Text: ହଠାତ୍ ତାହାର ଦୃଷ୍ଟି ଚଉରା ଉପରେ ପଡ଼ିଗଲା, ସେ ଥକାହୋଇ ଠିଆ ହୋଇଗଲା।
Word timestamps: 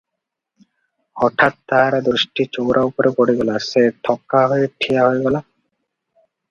ହଠାତ୍ 1.23 1.59
ତାହାର 1.73 1.99
ଦୃଷ୍ଟି 2.07 2.47
ଚଉରା 2.57 2.85
ଉପରେ 2.91 3.13
ପଡ଼ିଗଲା, 3.21 3.61
ସେ 3.69 3.87
ଥକାହୋଇ 4.09 4.71
ଠିଆ 4.83 5.07
ହୋଇଗଲା। 5.11 5.45